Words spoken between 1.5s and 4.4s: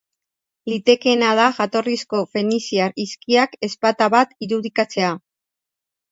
jatorrizko feniziar hizkiak ezpata bat